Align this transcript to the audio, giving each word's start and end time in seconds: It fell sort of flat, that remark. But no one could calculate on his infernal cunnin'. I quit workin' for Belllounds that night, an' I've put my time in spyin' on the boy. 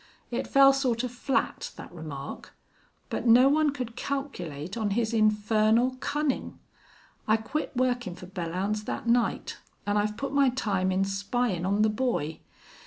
It 0.31 0.47
fell 0.47 0.73
sort 0.73 1.03
of 1.03 1.11
flat, 1.11 1.69
that 1.75 1.93
remark. 1.93 2.55
But 3.11 3.27
no 3.27 3.49
one 3.49 3.69
could 3.69 3.95
calculate 3.95 4.75
on 4.75 4.89
his 4.97 5.13
infernal 5.13 5.95
cunnin'. 5.99 6.57
I 7.27 7.37
quit 7.37 7.77
workin' 7.77 8.15
for 8.15 8.25
Belllounds 8.25 8.85
that 8.85 9.05
night, 9.05 9.57
an' 9.85 9.97
I've 9.97 10.17
put 10.17 10.33
my 10.33 10.49
time 10.49 10.91
in 10.91 11.05
spyin' 11.05 11.67
on 11.67 11.83
the 11.83 11.89
boy. 11.89 12.39